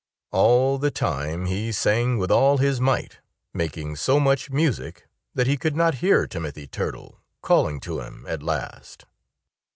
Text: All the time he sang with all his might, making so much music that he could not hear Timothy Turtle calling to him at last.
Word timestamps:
All 0.31 0.79
the 0.79 0.89
time 0.89 1.45
he 1.45 1.71
sang 1.71 2.17
with 2.17 2.31
all 2.31 2.57
his 2.57 2.81
might, 2.81 3.19
making 3.53 3.97
so 3.97 4.19
much 4.19 4.49
music 4.49 5.07
that 5.35 5.45
he 5.45 5.57
could 5.57 5.75
not 5.75 5.93
hear 6.01 6.25
Timothy 6.25 6.65
Turtle 6.65 7.19
calling 7.43 7.79
to 7.81 7.99
him 7.99 8.25
at 8.27 8.41
last. 8.41 9.05